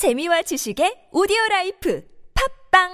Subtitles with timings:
[0.00, 2.02] 재미와 지식의 오디오 라이프
[2.72, 2.88] 팝빵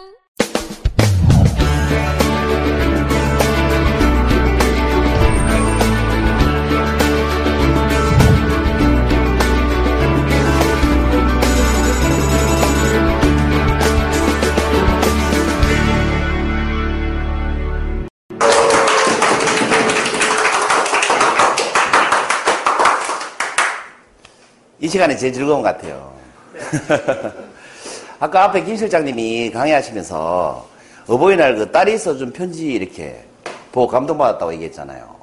[24.80, 26.15] 이 시간이 제일 즐거운 것 같아요.
[28.18, 30.66] 아까 앞에 김 실장님이 강의하시면서
[31.06, 33.24] 어버이날 그 딸이 써준 편지 이렇게
[33.72, 35.14] 보고 감동받았다고 얘기했잖아요.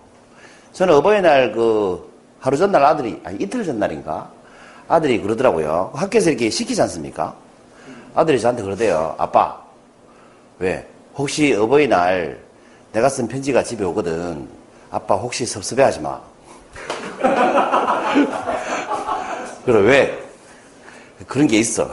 [0.73, 4.29] 저는 어버이날 그 하루 전날 아들이, 아니 이틀 전날인가?
[4.87, 5.91] 아들이 그러더라고요.
[5.93, 7.35] 학교에서 이렇게 시키지 않습니까?
[8.15, 9.15] 아들이 저한테 그러대요.
[9.17, 9.57] 아빠,
[10.59, 10.85] 왜?
[11.15, 12.39] 혹시 어버이날
[12.91, 14.47] 내가 쓴 편지가 집에 오거든.
[14.91, 16.19] 아빠 혹시 섭섭해 하지 마.
[19.65, 20.22] 그래, 왜?
[21.27, 21.89] 그런 게 있어.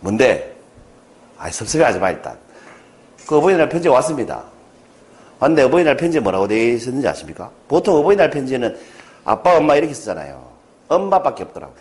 [0.00, 0.56] 뭔데?
[1.38, 2.36] 아, 섭섭해 하지 마, 일단.
[3.26, 4.42] 그 어버이날 편지 왔습니다.
[5.38, 7.50] 왔는데 어버이날 편지에 뭐라고 되어 있었는지 아십니까?
[7.68, 8.78] 보통 어버이날 편지는
[9.24, 10.52] 아빠, 엄마 이렇게 쓰잖아요.
[10.88, 11.72] 엄마밖에 없더라고.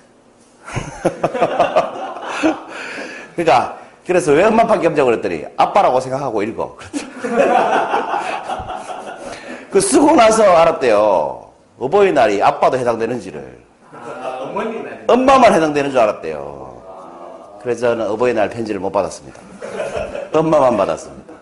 [3.36, 6.78] 그러니까, 그래서 왜 엄마밖에 없냐고 그랬더니 아빠라고 생각하고 읽어.
[9.72, 11.50] 그 쓰고 나서 알았대요.
[11.80, 13.70] 어버이날이 아빠도 해당되는지를.
[15.08, 17.59] 엄마만 해당되는 줄 알았대요.
[17.61, 19.39] 그래서 저는 어버이날 편지를 못 받았습니다.
[20.33, 21.33] 엄마만 받았습니다.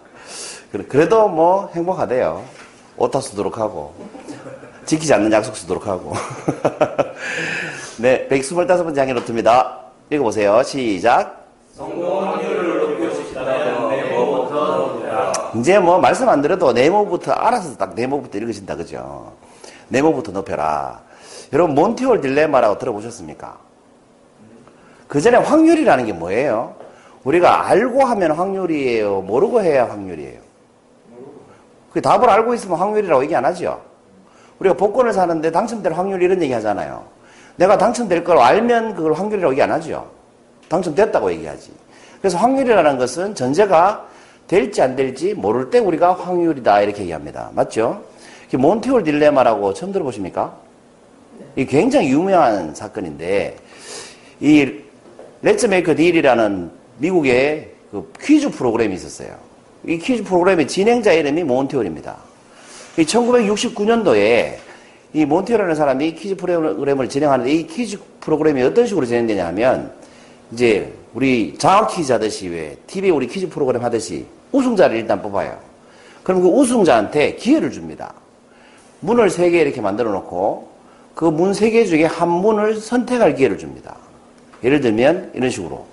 [0.87, 2.43] 그래도 뭐 행복하대요.
[2.97, 3.93] 오타 쓰도록 하고,
[4.85, 6.13] 지키지 않는 약속 쓰도록 하고.
[7.97, 9.79] 네, 125번째 항해 노트입니다.
[10.09, 10.63] 읽어보세요.
[10.63, 11.47] 시작.
[15.55, 19.33] 이제 뭐 말씀 안 드려도 네모부터 알아서 딱 네모부터 읽으신다 그죠?
[19.87, 21.08] 네모부터 높여라.
[21.51, 23.57] 여러분 몬티올 딜레마라고 들어보셨습니까?
[25.07, 26.75] 그 전에 확률이라는 게 뭐예요?
[27.23, 29.21] 우리가 알고 하면 확률이에요.
[29.21, 30.39] 모르고 해야 확률이에요.
[31.91, 33.81] 그 답을 알고 있으면 확률이라고 얘기 안 하죠.
[34.59, 37.05] 우리가 복권을 사는데 당첨될 확률 이런 얘기 하잖아요.
[37.55, 40.07] 내가 당첨될 걸 알면 그걸 확률이라고 얘기 안 하죠.
[40.69, 41.71] 당첨됐다고 얘기하지.
[42.21, 44.05] 그래서 확률이라는 것은 전제가
[44.47, 47.49] 될지 안 될지 모를 때 우리가 확률이다 이렇게 얘기합니다.
[47.53, 48.03] 맞죠?
[48.53, 50.53] 몬티 홀 딜레마라고 처음 들어보십니까?
[51.55, 53.55] 이 굉장히 유명한 사건인데
[54.39, 54.71] 이
[55.41, 59.35] Let's Make a Deal이라는 미국의 그 퀴즈 프로그램이 있었어요.
[59.85, 62.17] 이 퀴즈 프로그램의 진행자 이름이 몬티 홀입니다.
[62.97, 64.55] 1969년도에
[65.13, 69.91] 이 몬티 홀이라는 사람이 퀴즈 프로그램을 진행하는데 이 퀴즈 프로그램이 어떤 식으로 진행되냐 하면
[70.51, 75.57] 이제 우리 장학 퀴즈 하듯이 왜 TV 우리 퀴즈 프로그램 하듯이 우승자를 일단 뽑아요.
[76.23, 78.13] 그럼 그 우승자한테 기회를 줍니다.
[78.99, 80.67] 문을 세 개 이렇게 만들어 놓고
[81.19, 83.97] 그 문 세 개 중에 한 문을 선택할 기회를 줍니다.
[84.63, 85.85] 예를 들면 이런 식으로.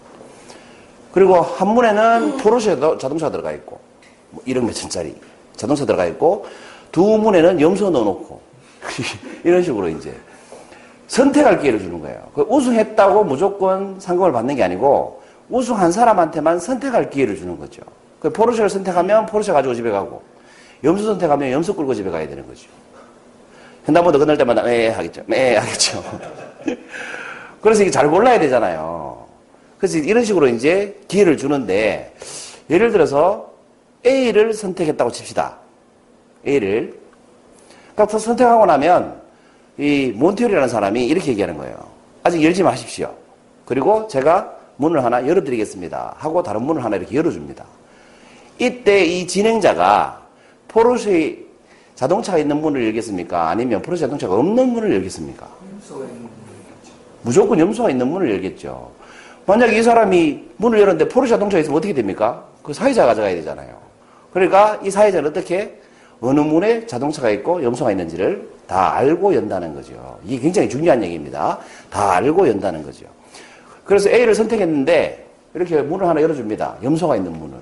[1.10, 3.81] 그리고 한 문에는 포르쉐 자동차 들어가 있고
[4.31, 5.16] 뭐 1억 몇천짜리
[5.56, 6.47] 자동차 들어가 있고
[6.92, 8.41] 두 문에는 염소 넣어놓고
[9.42, 10.14] 이런 식으로 이제
[11.09, 12.22] 선택할 기회를 주는 거예요.
[12.32, 17.82] 그 우승했다고 무조건 상금을 받는 게 아니고 우승한 사람한테만 선택할 기회를 주는 거죠.
[18.20, 20.22] 그 포르쉐를 선택하면 포르쉐 가지고 집에 가고
[20.84, 22.69] 염소 선택하면 염소 끌고 집에 가야 되는 거죠.
[23.88, 25.22] 횡단보도 건널 때마다 매 하겠죠.
[25.26, 26.02] 매 하겠죠.
[27.60, 29.24] 그래서 이게 잘 골라야 되잖아요.
[29.78, 32.14] 그래서 이런 식으로 이제 기회를 주는데
[32.70, 33.52] 예를 들어서
[34.04, 35.56] A를 선택했다고 칩시다.
[36.46, 36.98] A를.
[37.94, 39.20] 그러니까 선택하고 나면
[39.78, 41.76] 이 몬티올이라는 사람이 이렇게 얘기하는 거예요.
[42.22, 43.14] 아직 열지 마십시오.
[43.64, 46.14] 그리고 제가 문을 하나 열어드리겠습니다.
[46.19, 47.64] 하고 다른 문을 하나 이렇게 열어줍니다.
[48.58, 50.22] 이때 이 진행자가
[50.69, 51.45] 포르쉐
[51.96, 53.48] 자동차가 있는 문을 열겠습니까?
[53.48, 55.48] 아니면 포르쉐 자동차가 없는 문을 열겠습니까?
[57.22, 58.92] 무조건 염소가 있는 문을 열겠죠.
[59.46, 62.44] 만약 이 사람이 문을 열었는데 포르쉐 자동차가 있으면 어떻게 됩니까?
[62.62, 63.74] 그 사회자가 가져가야 되잖아요.
[64.32, 65.80] 그러니까 이 사회자는 어떻게
[66.20, 70.18] 어느 문에 자동차가 있고 염소가 있는지를 다 알고 연다는 거죠.
[70.24, 71.58] 이게 굉장히 중요한 얘기입니다.
[71.90, 73.06] 다 알고 연다는 거죠.
[73.84, 76.76] 그래서 A를 선택했는데 이렇게 문을 하나 열어줍니다.
[76.82, 77.56] 염소가 있는 문을.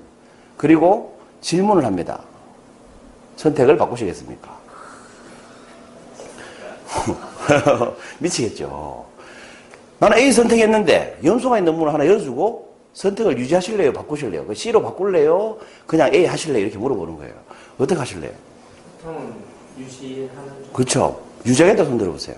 [0.56, 2.20] 그리고 질문을 합니다.
[3.36, 4.58] 선택을 바꾸시겠습니까?
[8.18, 9.04] 미치겠죠.
[9.98, 13.92] 나는 A 선택했는데 염소가 있는 문을 하나 열어주고 선택을 유지하실래요?
[13.92, 14.46] 바꾸실래요?
[14.46, 15.58] 그 C로 바꿀래요?
[15.86, 16.62] 그냥 A 하실래요?
[16.62, 17.34] 이렇게 물어보는 거예요.
[17.78, 18.32] 어떻게 하실래요?
[19.02, 19.34] 보통은
[19.78, 21.20] 유지하는 그렇죠.
[21.44, 22.36] 유지하겠다 손 들어보세요.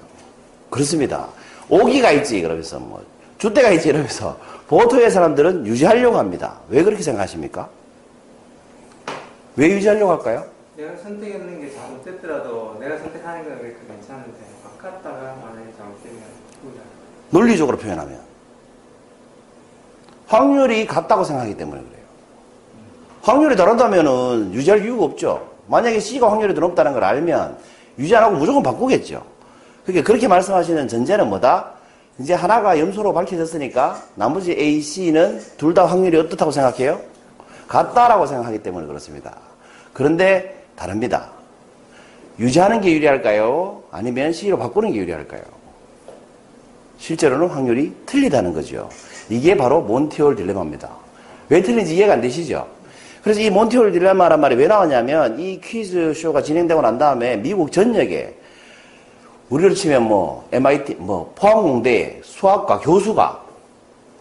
[0.71, 1.29] 그렇습니다.
[1.69, 3.05] 오기가 있지 그러면서 뭐
[3.39, 6.59] 주대가 있지 이러면서 보통의 사람들은 유지하려고 합니다.
[6.69, 7.69] 왜 그렇게 생각하십니까?
[9.57, 10.45] 왜 유지하려고 할까요?
[10.77, 16.21] 내가 선택했는 게 잘못됐더라도 내가 선택하는 건 그렇게 괜찮은데 바꿨다가 만약에 잘못되면
[16.63, 16.97] 후회하는
[17.31, 18.21] 논리적으로 표현하면
[20.27, 22.05] 확률이 같다고 생각하기 때문에 그래요.
[23.23, 25.51] 확률이 다르다면은 유지할 이유가 없죠.
[25.67, 27.57] 만약에 C가 확률이 더 높다는 걸 알면
[27.99, 29.25] 유지 안 하고 무조건 바꾸겠죠.
[29.85, 31.71] 그러니까 그렇게 말씀하시는 전제는 뭐다?
[32.19, 37.01] 이제 하나가 염소로 밝혀졌으니까 나머지 A, C는 둘 다 확률이 어떻다고 생각해요?
[37.69, 39.37] 같다라고 생각하기 때문에 그렇습니다.
[39.93, 41.31] 그런데 다릅니다.
[42.39, 43.83] 유지하는 게 유리할까요?
[43.91, 45.43] 아니면 C로 바꾸는 게 유리할까요?
[46.99, 48.89] 실제로는 확률이 틀리다는 거죠.
[49.29, 50.89] 이게 바로 몬티올 딜레마입니다.
[51.49, 52.67] 왜 틀린지 이해가 안 되시죠?
[53.23, 58.37] 그래서 이 몬티올 딜레마란 말이 왜 나왔냐면 이 퀴즈 쇼가 진행되고 난 다음에 미국 전역에
[59.49, 63.43] 우리로 치면 뭐 MIT 뭐 포항공대 수학과 교수가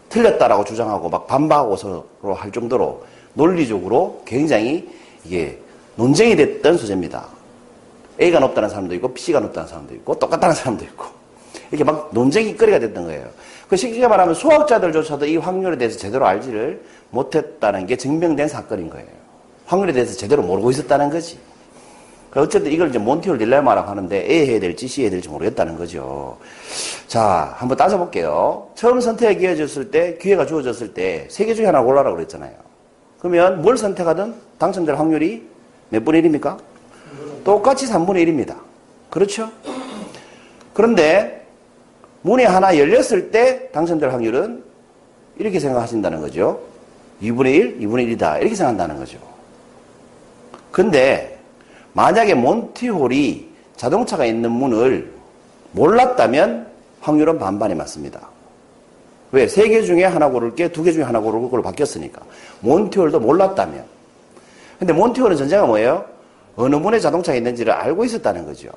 [0.10, 2.06] 틀렸다라고 주장하고 막 반박하고 서로
[2.36, 3.04] 할 정도로
[3.34, 4.90] 논리적으로 굉장히
[5.26, 5.60] 이게
[5.96, 7.26] 논쟁이 됐던 소재입니다.
[8.22, 11.06] A가 높다는 사람도 있고 B가 높다는 사람도 있고 똑같다는 사람도 있고
[11.72, 13.28] 이렇게 막 논쟁이 거리가 됐던 거예요.
[13.68, 19.08] 그 쉽게 말하면 수학자들조차도 이 확률에 대해서 제대로 알지를 못했다는 게 증명된 사건인 거예요.
[19.66, 21.40] 확률에 대해서 제대로 모르고 있었다는 거지.
[22.30, 26.38] 그 어쨌든 이걸 이제 몬티올 딜레마라고 하는데 A 해야 될지 C 해야 될지 모르겠다는 거죠.
[27.08, 28.68] 자, 한번 따져볼게요.
[28.76, 32.52] 처음 선택이 기회졌을 때, 기회가 주어졌을 때, 세 개 중에 하나 골라라고 그랬잖아요.
[33.20, 35.48] 그러면 뭘 선택하든 당첨될 확률이
[35.90, 36.58] 몇 분의 1입니까?
[37.44, 38.56] 똑같이 3분의 1입니다.
[39.10, 39.50] 그렇죠?
[40.74, 41.46] 그런데
[42.24, 44.64] 문이 하나 열렸을 때 당첨될 확률은
[45.38, 46.60] 이렇게 생각하신다는 거죠.
[47.22, 48.40] 2분의 1, 2분의 1이다.
[48.42, 49.18] 이렇게 생각한다는 거죠.
[50.72, 51.40] 근데
[51.94, 53.48] 만약에 몬티홀이
[53.78, 55.14] 자동차가 있는 문을
[55.72, 56.68] 몰랐다면
[57.02, 58.28] 확률은 반반이 맞습니다.
[59.32, 59.48] 왜?
[59.48, 62.22] 세 개 중에 하나 고를 게, 두 개 중에 하나 고를 걸로 바뀌었으니까.
[62.62, 63.95] 몬티홀도 몰랐다면.
[64.80, 66.06] 근데 몬티홀은 전제가 뭐예요?
[66.56, 68.70] 어느 문에 자동차가 있는지를 알고 있었다는 거죠.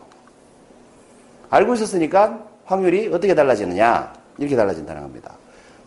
[1.51, 4.13] 알고 있었으니까 확률이 어떻게 달라지느냐?
[4.39, 5.33] 이렇게 달라진다는 겁니다.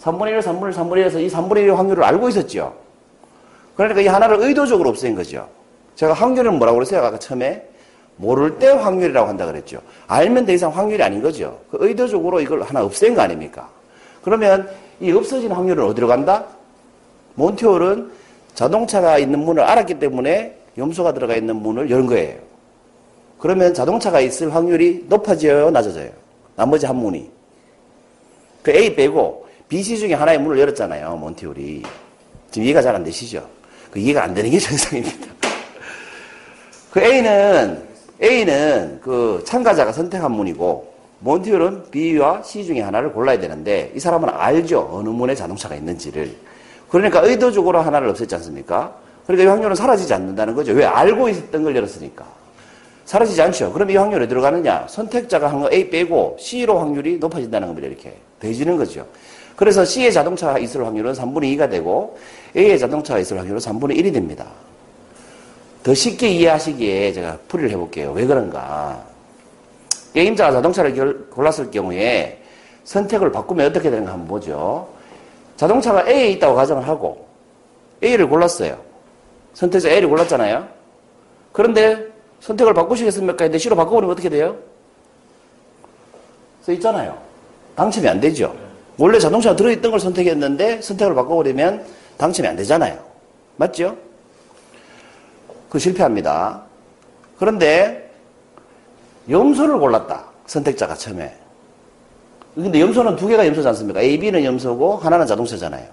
[0.02, 2.74] 3분의 1, 3분의 1, 3분의 1에서 이 3분의 1의 확률을 알고 있었죠.
[3.76, 5.48] 그러니까 이 하나를 의도적으로 없앤 거죠.
[5.96, 7.02] 제가 확률은 뭐라고 그랬어요?
[7.02, 7.68] 아까 처음에?
[8.18, 9.80] 모를 때 확률이라고 한다 그랬죠.
[10.08, 11.60] 알면 더 이상 확률이 아닌 거죠.
[11.72, 13.70] 그 의도적으로 이걸 하나 없앤 거 아닙니까?
[14.24, 14.70] 그러면
[15.00, 16.46] 이 없어진 확률은 어디로 간다?
[17.36, 18.12] 몬티올은
[18.56, 22.40] 자동차가 있는 문을 알았기 때문에 염소가 들어가 있는 문을 연 거예요.
[23.40, 26.10] 그러면 자동차가 있을 확률이 높아져요, 낮아져요?
[26.56, 27.30] 나머지 한 문이.
[28.62, 31.82] 그 A 빼고 B, C 중에 하나의 문을 열었잖아요, 몬티올이.
[32.52, 33.48] 지금 이해가 잘 안 되시죠?
[33.90, 35.28] 그 이해가 안 되는 게 정상입니다.
[36.92, 37.82] 그 A는,
[38.22, 44.90] A는 그 참가자가 선택한 문이고, 몬티올은 B와 C 중에 하나를 골라야 되는데, 이 사람은 알죠.
[44.92, 46.36] 어느 문에 자동차가 있는지를.
[46.92, 48.94] 그러니까 의도적으로 하나를 없앴지 않습니까?
[49.26, 50.74] 그러니까 이 확률은 사라지지 않는다는 거죠.
[50.74, 50.84] 왜?
[50.86, 52.26] 알고 있었던 걸 열었으니까.
[53.06, 53.72] 사라지지 않죠.
[53.72, 54.86] 그럼 이 확률이 들어가느냐?
[54.90, 57.88] 선택자가 한 거 A 빼고 C로 확률이 높아진다는 겁니다.
[57.88, 58.18] 이렇게.
[58.42, 59.08] 더해지는 거죠.
[59.56, 62.18] 그래서 C의 자동차가 있을 확률은 3분의 2가 되고
[62.58, 64.48] A의 자동차가 있을 확률은 3분의 1이 됩니다.
[65.84, 68.12] 더 쉽게 이해하시기에 제가 풀이를 해볼게요.
[68.12, 69.02] 왜 그런가?
[70.14, 72.42] 게임자가 자동차를 골랐을 경우에
[72.84, 74.88] 선택을 바꾸면 어떻게 되는가 한번 보죠.
[75.62, 77.28] 자동차가 A에 있다고 가정을 하고
[78.04, 78.82] A를 골랐어요.
[79.54, 80.68] 선택자 A를 골랐잖아요.
[81.52, 82.08] 그런데
[82.40, 83.36] 선택을 바꾸시겠습니까?
[83.36, 84.58] 근데 C로 바꿔버리면 어떻게 돼요?
[86.64, 87.16] 써 있잖아요.
[87.76, 88.56] 당첨이 안 되죠.
[88.98, 91.86] 원래 자동차가 들어있던 걸 선택했는데 선택을 바꿔버리면
[92.18, 92.98] 당첨이 안 되잖아요.
[93.58, 93.96] 맞죠?
[95.70, 96.64] 그 실패합니다.
[97.38, 98.12] 그런데
[99.30, 100.26] 염소를 골랐다.
[100.48, 101.41] 선택자가 처음에.
[102.56, 104.02] 근데 염소는 두 개가 염소지 않습니까?
[104.02, 105.86] A, B는 염소고 하나는 자동차잖아요.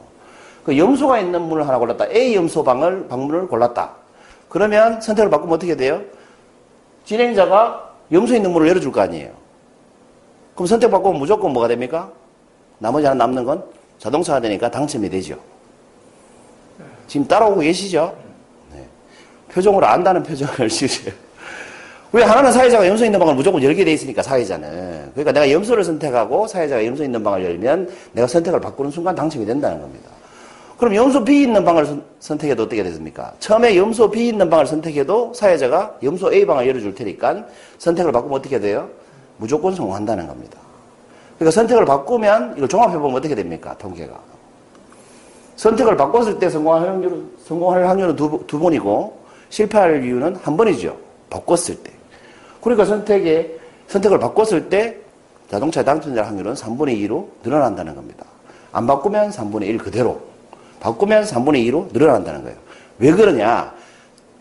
[0.65, 2.07] 그 염소가 있는 문을 하나 골랐다.
[2.09, 3.95] A 염소 방을 방문을 골랐다.
[4.49, 6.03] 그러면 선택을 바꾸면 어떻게 돼요?
[7.05, 9.31] 진행자가 염소 있는 문을 열어줄 거 아니에요.
[10.55, 12.11] 그럼 선택 바꾸면 무조건 뭐가 됩니까?
[12.79, 13.65] 나머지 하나 남는 건
[13.99, 15.37] 자동차가 되니까 당첨이 되죠.
[17.07, 18.15] 지금 따라오고 계시죠?
[18.73, 18.87] 네.
[19.51, 21.15] 표정으로 안다는 표정을 지으세요.
[22.11, 25.11] 왜 하나는 사회자가 염소 있는 방을 무조건 열게 돼 있으니까 사회자는.
[25.13, 29.81] 그러니까 내가 염소를 선택하고 사회자가 염소 있는 방을 열면 내가 선택을 바꾸는 순간 당첨이 된다는
[29.81, 30.09] 겁니다.
[30.79, 31.87] 그럼 염소 B 있는 방을
[32.21, 33.33] 선 택해도 어떻게 됐습니까?
[33.41, 37.45] 처음에 염소 B 있는 방을 선택해도 사회자가 염소 A 방을 열어줄 테니까
[37.79, 38.89] 선택을 바꾸면 어떻게 돼요?
[39.37, 40.57] 무조건 성공한다는 겁니다.
[41.37, 43.77] 그러니까 선택을 바꾸면 이걸 종합해보면 어떻게 됩니까?
[43.77, 44.19] 통계가.
[45.57, 49.19] 선택을 바꿨을 때 성공할 확률은, 성공할 확률은 두, 두 번이고
[49.51, 50.97] 실패할 이유는 한 번이죠.
[51.29, 51.98] 바꿨을 때.
[52.61, 54.97] 그러니까 선택에, 선택을 바꿨을 때
[55.51, 58.25] 자동차 당첨자 확률은 3분의 2로 늘어난다는 겁니다.
[58.73, 60.21] 안 바꾸면 3분의 1 그대로.
[60.81, 62.59] 바꾸면 3분의 2로 늘어난다는 거예요.
[62.99, 63.75] 왜 그러냐?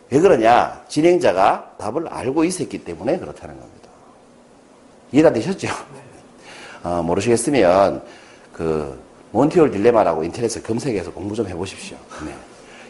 [0.09, 0.83] 왜 그러냐?
[0.87, 3.89] 진행자가 답을 알고 있었기 때문에 그렇다는 겁니다.
[5.11, 5.67] 이해가 되셨죠?
[6.83, 8.03] 어, 모르시겠으면,
[8.53, 11.97] 그, 몬티올 딜레마라고 인터넷에 검색해서 공부 좀 해보십시오.
[12.25, 12.33] 네.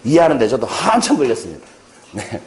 [0.03, 1.65] 이해하는데 저도 한참 걸렸습니다.
[2.13, 2.41] 네.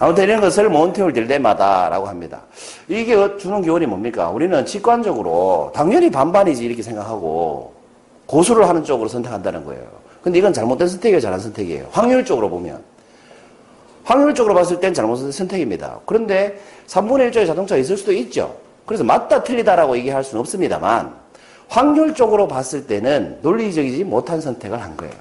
[0.00, 2.40] 아무튼 이런 것을 몬티올 딜레마다라고 합니다.
[2.88, 4.30] 이게 주는 교훈이 뭡니까?
[4.30, 7.74] 우리는 직관적으로 당연히 반반이지 이렇게 생각하고
[8.24, 9.82] 고수를 하는 쪽으로 선택한다는 거예요.
[10.22, 11.88] 근데 이건 잘못된 선택이에요, 잘한 선택이에요.
[11.90, 12.82] 확률적으로 보면.
[14.04, 16.00] 확률적으로 봤을 땐 잘못된 선택입니다.
[16.06, 18.56] 그런데 3분의 1쪽에 자동차가 있을 수도 있죠.
[18.86, 21.12] 그래서 맞다 틀리다라고 얘기할 수는 없습니다만
[21.68, 25.12] 확률적으로 봤을 때는 논리적이지 못한 선택을 한 거예요.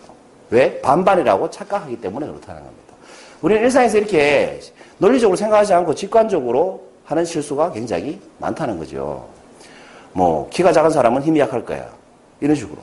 [0.51, 0.79] 왜?
[0.79, 2.88] 반반이라고 착각하기 때문에 그렇다는 겁니다.
[3.41, 4.60] 우리는 일상에서 이렇게
[4.98, 9.27] 논리적으로 생각하지 않고 직관적으로 하는 실수가 굉장히 많다는 거죠.
[10.12, 11.89] 뭐 키가 작은 사람은 힘이 약할 거야.
[12.41, 12.77] 이런 식으로.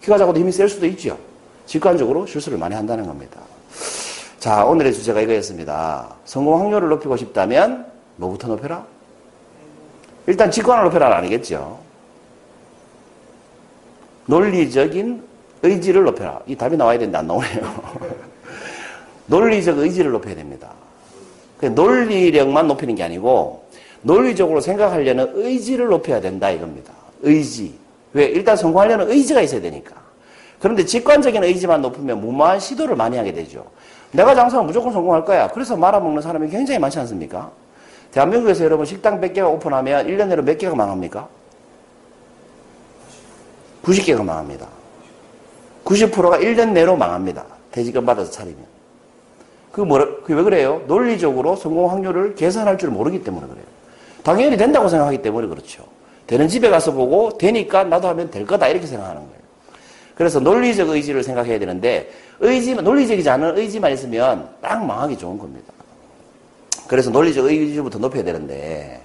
[0.00, 1.18] 키가 작아도 힘이 셀 수도 있죠.
[1.66, 3.40] 직관적으로 실수를 많이 한다는 겁니다.
[4.38, 6.16] 자, 오늘의 주제가 이거였습니다.
[6.24, 8.84] 성공 확률을 높이고 싶다면 뭐부터 높여라?
[10.26, 11.78] 일단 직관을 높여라는 아니겠죠.
[14.26, 15.22] 논리적인
[15.62, 16.40] 의지를 높여라.
[16.46, 18.22] 이 답이 나와야 되는데 안 나오네요.
[19.26, 20.70] 논리적 의지를 높여야 됩니다.
[21.58, 23.64] 그 논리력만 높이는 게 아니고
[24.02, 26.92] 논리적으로 생각하려는 의지를 높여야 된다 이겁니다.
[27.22, 27.74] 의지.
[28.12, 28.24] 왜?
[28.24, 29.94] 일단 성공하려는 의지가 있어야 되니까.
[30.58, 33.64] 그런데 직관적인 의지만 높으면 무모한 시도를 많이 하게 되죠.
[34.12, 35.48] 내가 장사하면 무조건 성공할 거야.
[35.48, 37.50] 그래서 말아먹는 사람이 굉장히 많지 않습니까?
[38.10, 41.28] 대한민국에서 여러분 식당 100개가 오픈하면 1년 내로 몇 개가 망합니까?
[43.82, 44.66] 90개가 망합니다.
[45.84, 47.44] 90%가 1년 내로 망합니다.
[47.70, 48.71] 퇴직금 받아서 차리면.
[49.72, 50.82] 그게 뭐라, 그게 왜 그래요?
[50.86, 53.64] 논리적으로 성공 확률을 계산할 줄 모르기 때문에 그래요.
[54.22, 55.84] 당연히 된다고 생각하기 때문에 그렇죠.
[56.26, 59.42] 되는 집에 가서 보고 되니까 나도 하면 될 거다 이렇게 생각하는 거예요.
[60.14, 65.72] 그래서 논리적 의지를 생각해야 되는데 의지만 논리적이지 않은 의지만 있으면 딱 망하기 좋은 겁니다.
[66.86, 69.00] 그래서 논리적 의지부터 높여야 되는데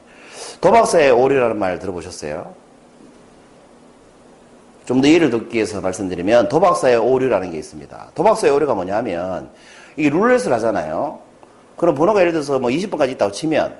[0.59, 2.53] 도박사의 오류라는 말 들어보셨어요?
[4.85, 8.11] 좀더 이해를 돕기 위해서 말씀드리면 도박사의 오류라는 게 있습니다.
[8.15, 9.49] 도박사의 오류가 뭐냐면
[9.97, 11.19] 이게 룰렛을 하잖아요.
[11.75, 13.75] 그럼 번호가 예를 들어서 뭐 20번까지 있다고 치면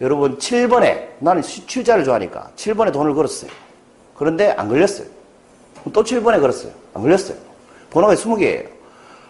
[0.00, 3.50] 여러분 7번에 나는 7자를 좋아하니까 7번에 돈을 걸었어요.
[4.14, 5.06] 그런데 안 걸렸어요.
[5.92, 6.72] 또 7번에 걸었어요.
[6.94, 7.36] 안 걸렸어요.
[7.90, 8.68] 번호가 20개예요.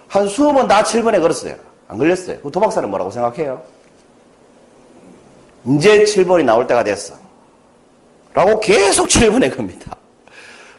[0.09, 1.55] 한 20번 다 7번에 걸었어요.
[1.89, 2.41] 안 걸렸어요.
[2.41, 3.63] 그 도박사는 뭐라고 생각해요?
[5.67, 7.15] 이제 7번이 나올 때가 됐어.
[8.33, 9.97] 라고 계속 7번에 겁니다.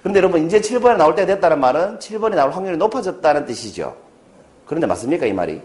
[0.03, 3.95] 근데 여러분, 이제 7번에 나올 때가 됐다는 말은 7번에 나올 확률이 높아졌다는 뜻이죠.
[4.71, 5.61] 그런데 맞습니까, 이 말이?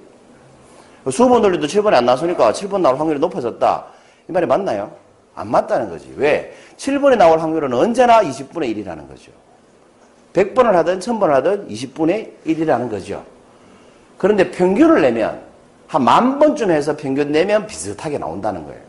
[1.04, 3.84] 20번 돌려도 7번에 안 나왔으니까 7번 나올 확률이 높아졌다.
[4.28, 4.90] 이 말이 맞나요?
[5.36, 6.12] 안 맞다는 거지.
[6.16, 6.52] 왜?
[6.76, 9.30] 7번에 나올 확률은 언제나 20분의 1이라는 거죠.
[10.32, 13.22] 100번을 하든 1000번을 하든 20분의 1이라는 거죠.
[14.18, 15.40] 그런데 평균을 내면
[15.86, 18.80] 한 만 번쯤 해서 평균 내면 비슷하게 나온다는 거예요.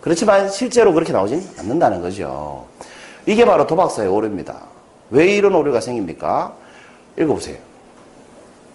[0.00, 2.64] 그렇지만 실제로 그렇게 나오진 않는다는 거죠.
[3.26, 4.56] 이게 바로 도박사의 오류입니다.
[5.10, 6.54] 왜 이런 오류가 생깁니까?
[7.18, 7.69] 읽어보세요.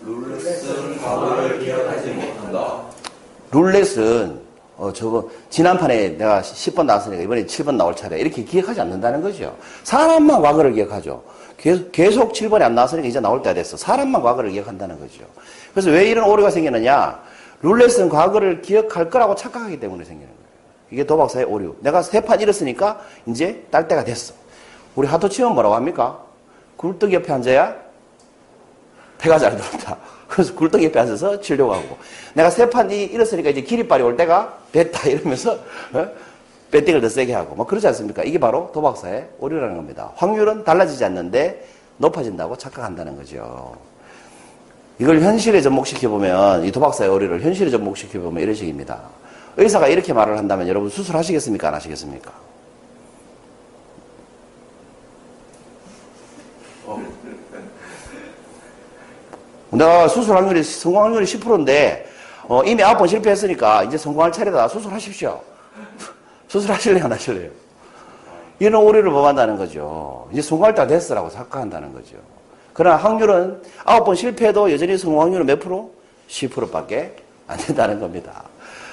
[0.05, 2.81] 룰렛은 과거를 기억하지 못한다.
[3.51, 4.39] 룰렛은
[4.77, 9.55] 어 저거 지난 판에 내가 10번 나왔으니까 이번에 7번 나올 차례 이렇게 기억하지 않는다는 거죠.
[9.83, 11.23] 사람만 과거를 기억하죠.
[11.57, 13.77] 계속, 계속 7번에 안 나왔으니까 이제 나올 때가 됐어.
[13.77, 15.23] 사람만 과거를 기억한다는 거죠.
[15.73, 17.19] 그래서 왜 이런 오류가 생기느냐?
[17.63, 20.45] 룰렛은 과거를 기억할 거라고 착각하기 때문에 생기는 거예요.
[20.91, 21.75] 이게 도박사의 오류.
[21.79, 24.33] 내가 세 판 잃었으니까 이제 딸 때가 됐어.
[24.95, 26.19] 우리 하도 치면 뭐라고 합니까?
[26.77, 27.84] 굴뚝 옆에 앉아야
[29.17, 29.97] 패가 잘 들었다.
[30.27, 31.97] 그래서 굴뚝 옆에 앉아서 치려고 하고.
[32.33, 35.53] 내가 세판 잃었으니까 이제 기립발이 올 때가 됐다 이러면서
[35.93, 36.07] 어?
[36.71, 37.55] 배팅을 더 세게 하고.
[37.55, 38.23] 뭐 그러지 않습니까?
[38.23, 40.11] 이게 바로 도박사의 오류라는 겁니다.
[40.15, 41.65] 확률은 달라지지 않는데
[41.97, 43.75] 높아진다고 착각한다는 거죠.
[44.99, 49.01] 이걸 현실에 접목시켜보면, 이 도박사의 오류를 현실에 접목시켜보면 이런 식입니다.
[49.57, 51.67] 의사가 이렇게 말을 한다면 여러분 수술하시겠습니까?
[51.67, 52.31] 안 하시겠습니까?
[59.75, 62.05] 내가 수술 확률이, 성공 확률이 10%인데,
[62.47, 64.67] 어, 이미 9번 실패했으니까 이제 성공할 차례다.
[64.67, 65.39] 수술하십시오.
[66.47, 67.05] 수술하실래요?
[67.05, 67.49] 안 하실래요?
[68.59, 70.27] 이런 오류를 범한다는 거죠.
[70.31, 72.15] 이제 성공할 때가 됐어라고 생각한다는 거죠.
[72.73, 75.91] 그러나 확률은 9번 실패해도 여전히 성공 확률은 몇 프로?
[76.29, 77.15] 10%밖에
[77.47, 78.43] 안 된다는 겁니다.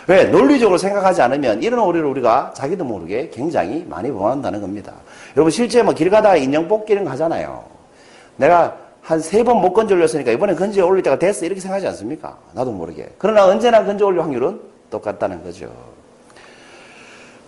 [0.08, 0.24] 왜?
[0.24, 4.92] 논리적으로 생각하지 않으면 이런 오류를 우리가 자기도 모르게 굉장히 많이 범한다는 겁니다.
[5.36, 7.64] 여러분 실제 뭐 길 가다가 인형 뽑기는 하잖아요.
[8.36, 12.36] 내가 한 세 번 못 건져 올렸으니까 이번엔 건져 올릴 때가 됐어 이렇게 생각하지 않습니까?
[12.52, 13.08] 나도 모르게.
[13.18, 15.72] 그러나 언제나 건져 올릴 확률은 똑같다는 거죠.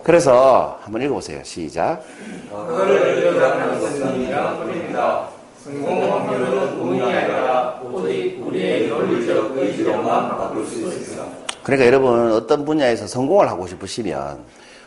[0.03, 1.41] 그래서 한번 읽어보세요.
[1.43, 2.03] 시작.
[2.51, 5.29] 과거를 기억하는 것은 명뿐입니다.
[5.63, 11.25] 성공 확률은 운이 아니라 오직 우리의 논리적 의지로만 바꿀 수 있습니다.
[11.63, 14.39] 그러니까 여러분 어떤 분야에서 성공을 하고 싶으시면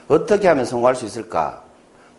[0.06, 1.62] 어떻게 하면 성공할 수 있을까?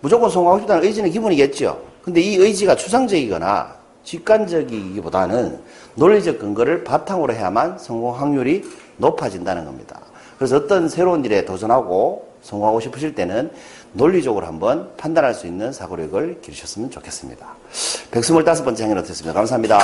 [0.02, 1.82] 무조건 성공하고 싶다는 의지는 기본이겠죠.
[2.04, 5.60] 근데 이 의지가 추상적이거나 직관적이기보다는
[5.96, 8.64] 논리적 근거를 바탕으로 해야만 성공 확률이
[8.98, 10.00] 높아진다는 겁니다.
[10.38, 13.52] 그래서 어떤 새로운 일에 도전하고 성공하고 싶으실 때는
[13.94, 17.46] 논리적으로 한번 판단할 수 있는 사고력을 기르셨으면 좋겠습니다.
[18.12, 19.34] 125번째 행위는 어떻습니까?
[19.34, 19.80] 감사합니다.